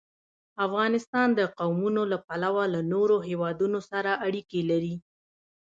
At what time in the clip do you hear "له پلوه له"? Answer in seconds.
2.11-2.81